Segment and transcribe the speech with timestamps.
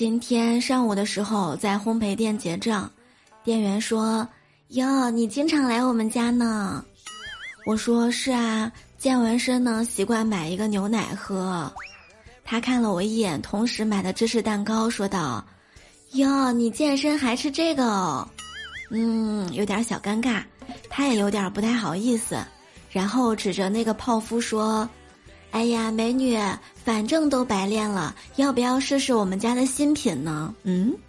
[0.00, 2.90] 今天上午的时候在烘焙店结账，
[3.44, 4.26] 店员说
[4.72, 6.82] ：“哟，你经常来我们家呢。”
[7.66, 11.70] 我说：“是啊，健完身呢，习惯买一个牛奶喝。”
[12.42, 15.44] 他看了我一眼，同时买的芝士蛋糕，说道
[16.16, 18.26] ：“哟，你健身还吃这个哦？”
[18.90, 20.42] 嗯，有点小尴尬，
[20.88, 22.42] 他也有点不太好意思，
[22.88, 24.88] 然后指着那个泡芙说。
[25.52, 26.38] 哎呀，美女，
[26.84, 30.54] 反正都白练了，要不要试试我们家的新品呢？
[30.62, 30.96] 嗯。